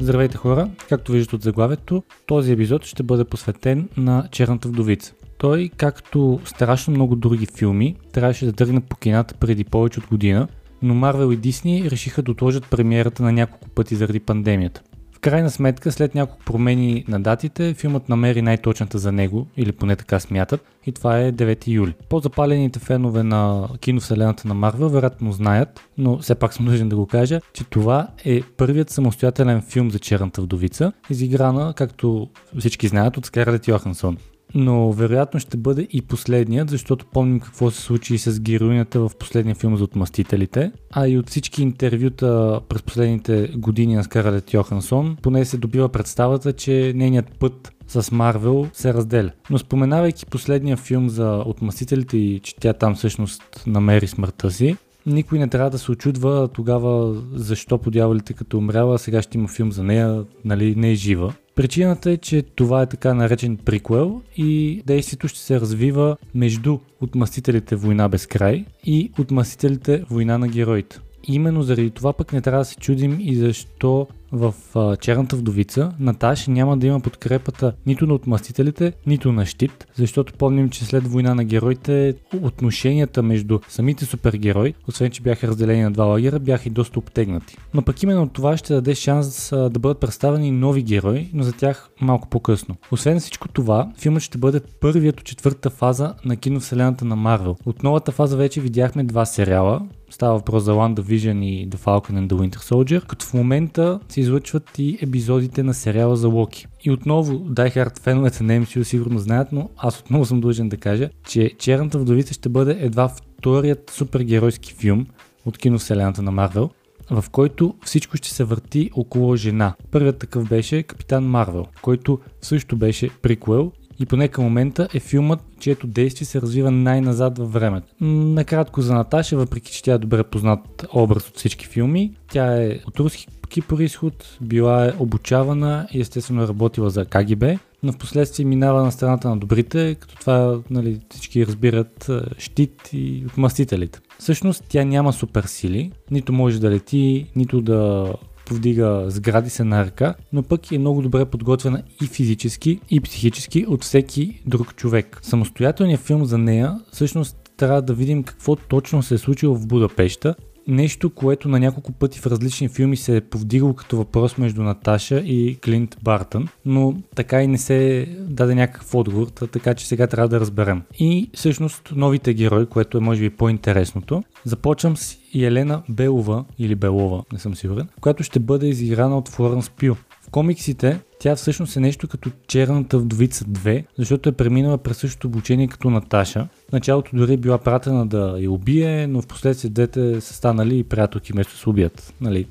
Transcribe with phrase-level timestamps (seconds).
[0.00, 0.70] Здравейте хора!
[0.88, 5.14] Както виждате от заглавието, този епизод ще бъде посветен на Черната вдовица.
[5.38, 10.48] Той, както страшно много други филми, трябваше да тръгне по кината преди повече от година,
[10.82, 14.82] но Марвел и Дисни решиха да отложат премиерата на няколко пъти заради пандемията.
[15.18, 19.96] В крайна сметка, след няколко промени на датите, филмът намери най-точната за него, или поне
[19.96, 21.94] така смятат, и това е 9 юли.
[22.08, 27.06] По-запалените фенове на киновселената на Марвел вероятно знаят, но все пак съм нужен да го
[27.06, 33.26] кажа, че това е първият самостоятелен филм за Черната вдовица, изиграна, както всички знаят, от
[33.26, 34.16] Скарлет Йохансон
[34.54, 39.54] но вероятно ще бъде и последният, защото помним какво се случи с героинята в последния
[39.54, 45.44] филм за отмъстителите, а и от всички интервюта през последните години на Скарлет Йохансон, поне
[45.44, 49.30] се добива представата, че нейният път с Марвел се разделя.
[49.50, 54.76] Но споменавайки последния филм за отмъстителите и че тя там всъщност намери смъртта си,
[55.08, 59.48] никой не трябва да се очудва тогава защо по дяволите като умряла, сега ще има
[59.48, 61.34] филм за нея, нали, не е жива.
[61.58, 67.76] Причината е, че това е така наречен приквел и действието ще се развива между отмъстителите
[67.76, 70.98] Война без край и отмъстителите Война на героите.
[71.24, 75.92] Именно заради това пък не трябва да се чудим и защо в а, Черната вдовица
[76.00, 81.08] Наташ няма да има подкрепата нито на отмъстителите, нито на щит, защото помним, че след
[81.08, 86.68] война на героите отношенията между самите супергерои, освен че бяха разделени на два лагера, бяха
[86.68, 87.56] и доста обтегнати.
[87.74, 91.52] Но пък именно това ще даде шанс а, да бъдат представени нови герои, но за
[91.52, 92.76] тях малко по-късно.
[92.90, 97.56] Освен всичко това, филмът ще бъде първият от четвъртата фаза на киновселената на Марвел.
[97.66, 102.28] От новата фаза вече видяхме два сериала, Става въпрос за WandaVision и The Falcon and
[102.28, 106.66] the Winter Soldier, като в момента се излъчват и епизодите на сериала за Локи.
[106.84, 111.10] И отново, Hard феновете на MCU сигурно знаят, но аз отново съм длъжен да кажа,
[111.26, 115.06] че Черната вдовица ще бъде едва вторият супергеройски филм
[115.46, 116.70] от киновселената на Марвел,
[117.10, 119.74] в който всичко ще се върти около жена.
[119.90, 125.40] Първият такъв беше Капитан Марвел, който също беше приквел и поне към момента е филмът,
[125.60, 127.86] чието действие се развива най-назад във времето.
[128.00, 132.78] Накратко за Наташа, въпреки че тя е добре познат образ от всички филми, тя е
[132.86, 133.26] от руски
[133.68, 137.44] происход, била е обучавана и естествено е работила за КГБ,
[137.82, 142.90] но в последствие минава на страната на добрите, като това нали, всички разбират е, щит
[142.92, 144.00] и отмъстителите.
[144.18, 148.12] Всъщност тя няма суперсили, нито може да лети, нито да
[148.48, 153.66] повдига сгради се на ръка, но пък е много добре подготвена и физически, и психически
[153.68, 155.18] от всеки друг човек.
[155.22, 160.34] Самостоятелният филм за нея всъщност трябва да видим какво точно се е случило в Будапешта
[160.68, 165.18] нещо, което на няколко пъти в различни филми се е повдигало като въпрос между Наташа
[165.18, 170.28] и Клинт Бартън, но така и не се даде някакъв отговор, така че сега трябва
[170.28, 170.82] да разберем.
[170.98, 177.22] И всъщност новите герои, което е може би по-интересното, започвам с Елена Белова или Белова,
[177.32, 179.96] не съм сигурен, която ще бъде изиграна от Флоренс Пил.
[180.30, 185.68] Комиксите тя всъщност е нещо като черната вдовица 2, защото е преминала през същото обучение
[185.68, 186.48] като Наташа.
[186.68, 190.78] В началото дори е била пратена да я убие, но в последствие двете са станали
[190.78, 192.14] и приятелки вместо се убият.
[192.20, 192.46] Нали?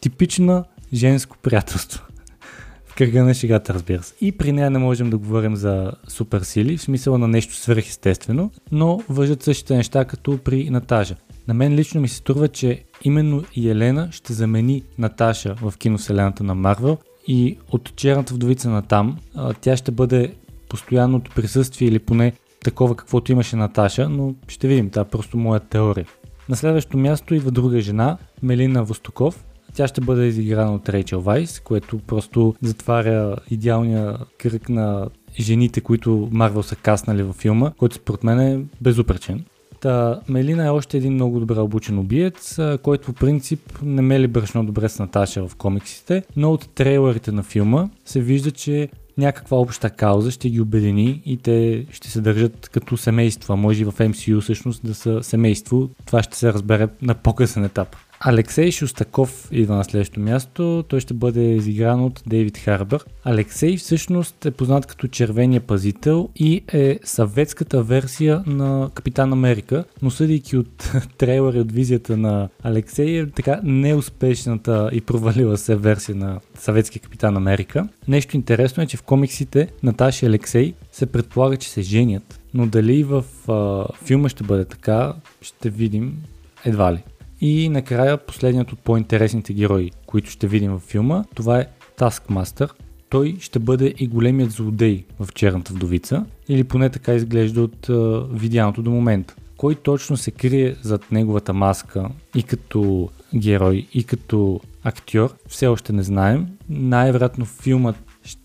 [0.00, 0.64] Типична
[0.94, 2.04] женско приятелство.
[2.86, 4.14] в кръга на шегата, разбира се.
[4.20, 9.00] И при нея не можем да говорим за суперсили, в смисъла на нещо свръхестествено, но
[9.08, 11.16] въжат същите неща като при Натажа.
[11.48, 16.54] На мен лично ми се струва, че именно Елена ще замени Наташа в киновселената на
[16.54, 16.98] Марвел
[17.30, 19.18] и от черната вдовица на там,
[19.60, 20.34] тя ще бъде
[20.68, 22.32] постоянното присъствие или поне
[22.64, 26.06] такова каквото имаше Наташа, но ще видим, това е просто моя теория.
[26.48, 29.44] На следващото място идва друга жена, Мелина Востоков.
[29.74, 35.08] Тя ще бъде изиграна от Рейчел Вайс, което просто затваря идеалния кръг на
[35.40, 39.44] жените, които Марвел са каснали във филма, който според мен е безупречен.
[39.80, 44.64] Та, Мелина е още един много добре обучен убиец, който по принцип не мели брашно
[44.64, 48.88] добре с Наташа в комиксите, но от трейлерите на филма се вижда, че
[49.18, 53.82] някаква обща кауза ще ги обедини и те ще се държат като семейство, а може
[53.82, 55.90] и в MCU всъщност да са семейство.
[56.06, 57.96] Това ще се разбере на по-късен етап.
[58.24, 60.84] Алексей Шустаков идва на следващото място.
[60.88, 63.04] Той ще бъде изигран от Дейвид Харбър.
[63.24, 70.10] Алексей всъщност е познат като червения пазител и е съветската версия на Капитан Америка, но
[70.10, 76.16] съдейки от трейлера и от визията на Алексей е така неуспешната и провалила се версия
[76.16, 77.88] на съветски Капитан Америка.
[78.08, 82.66] Нещо интересно е, че в комиксите Наташа и Алексей се предполага, че се женят, но
[82.66, 85.12] дали в а, филма ще бъде така,
[85.42, 86.16] ще видим
[86.64, 87.02] едва ли.
[87.40, 91.66] И накрая последният от по-интересните герои, които ще видим във филма, това е
[91.98, 92.70] Taskmaster.
[93.08, 98.28] Той ще бъде и големият злодей в Черната вдовица, или поне така изглежда от uh,
[98.32, 99.34] видяното до момента.
[99.56, 105.92] Кой точно се крие зад неговата маска и като герой и като актьор, все още
[105.92, 106.46] не знаем.
[106.68, 107.96] Най-вероятно филмът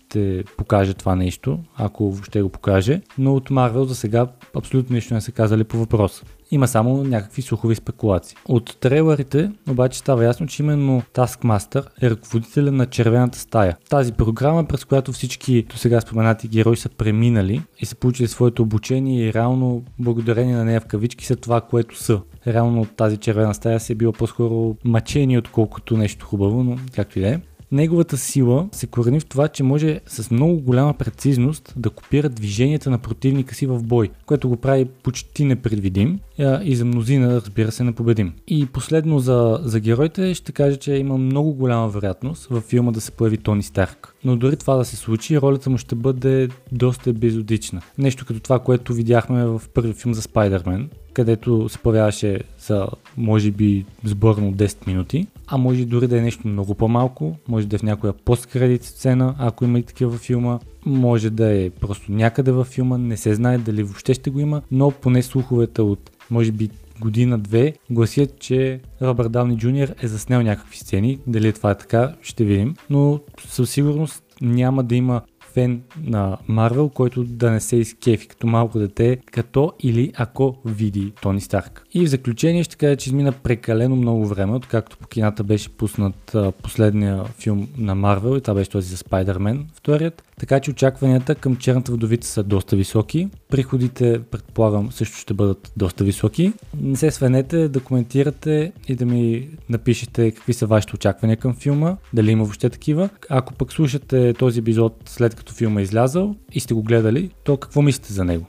[0.08, 4.26] ще покаже това нещо, ако въобще го покаже, но от Марвел за сега
[4.56, 6.24] абсолютно нищо не са казали по въпроса.
[6.50, 8.36] Има само някакви слухови спекулации.
[8.48, 13.76] От трейлерите обаче става ясно, че именно Taskmaster е ръководителя на Червената стая.
[13.90, 18.62] Тази програма, през която всички до сега споменати герои са преминали и са получили своето
[18.62, 22.20] обучение и реално благодарение на нея в кавички са това, което са.
[22.46, 27.22] Реално тази червена стая си е била по-скоро мъчение, отколкото нещо хубаво, но както и
[27.22, 27.40] да е.
[27.72, 32.90] Неговата сила се корени в това, че може с много голяма прецизност да копира движенията
[32.90, 36.18] на противника си в бой, което го прави почти непредвидим
[36.64, 38.32] и за мнозина, разбира се, непобедим.
[38.48, 43.00] И последно за, за героите ще кажа, че има много голяма вероятност във филма да
[43.00, 44.14] се появи Тони Старк.
[44.24, 47.82] Но дори това да се случи, ролята му ще бъде доста епизодична.
[47.98, 52.86] Нещо като това, което видяхме в първи филм за Спайдермен, където се появяваше за
[53.16, 57.76] може би сборно 10 минути, а може дори да е нещо много по-малко, може да
[57.76, 62.12] е в някоя посткредит сцена, ако има и такива във филма, може да е просто
[62.12, 66.10] някъде във филма, не се знае дали въобще ще го има, но поне слуховете от
[66.30, 66.70] може би
[67.00, 71.18] година-две гласят, че Робърт Дауни Джуниор е заснел някакви сцени.
[71.26, 72.74] Дали това е така, ще видим.
[72.90, 75.20] Но със сигурност няма да има
[75.56, 81.12] фен на Марвел, който да не се изкефи като малко дете, като или ако види
[81.22, 81.86] Тони Старк.
[81.94, 86.36] И в заключение ще кажа, че измина прекалено много време, откакто по кината беше пуснат
[86.62, 90.22] последния филм на Марвел и това беше този за Спайдермен, вторият.
[90.40, 93.28] Така че очакванията към Черната вдовица са доста високи.
[93.48, 96.52] Приходите, предполагам, също ще бъдат доста високи.
[96.80, 101.96] Не се свенете да коментирате и да ми напишете какви са вашите очаквания към филма,
[102.12, 103.08] дали има въобще такива.
[103.28, 107.56] Ако пък слушате този епизод след като филма е излязъл и сте го гледали, то
[107.56, 108.46] какво мислите за него?